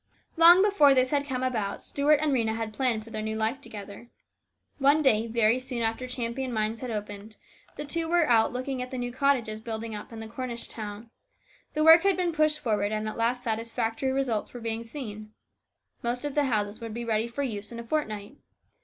Long 0.35 0.63
before 0.63 0.95
this 0.95 1.11
had 1.11 1.27
come 1.27 1.43
about, 1.43 1.83
Stuart 1.83 2.15
and 2.21 2.33
Rhena 2.33 2.55
had 2.55 2.73
planned 2.73 3.03
for 3.03 3.11
their 3.11 3.21
new 3.21 3.35
life 3.35 3.61
together. 3.61 4.09
One 4.79 5.03
day, 5.03 5.27
very 5.27 5.59
soon 5.59 5.83
after 5.83 6.07
Champion 6.07 6.51
mines 6.51 6.79
had 6.79 6.89
opened, 6.89 7.37
the 7.75 7.85
two 7.85 8.07
were 8.09 8.27
out 8.27 8.51
looking 8.51 8.81
at 8.81 8.89
the 8.89 8.97
new 8.97 9.11
cottages 9.11 9.61
building 9.61 9.93
up 9.93 10.11
in 10.11 10.27
Cornish 10.27 10.67
town. 10.67 11.11
The 11.75 11.83
work 11.83 12.01
had 12.01 12.17
been 12.17 12.31
pushed 12.33 12.57
forward, 12.61 12.91
and 12.91 13.07
at 13.07 13.15
last 13.15 13.43
satisfactory 13.43 14.11
results 14.11 14.51
were 14.55 14.59
being 14.59 14.81
seen. 14.81 15.33
Most 16.01 16.25
of 16.25 16.33
the 16.33 16.45
houses 16.45 16.81
would 16.81 16.95
be 16.95 17.05
ready 17.05 17.27
for 17.27 17.43
use 17.43 17.71
in 17.71 17.79
a 17.79 17.83
fortnight. 17.83 18.37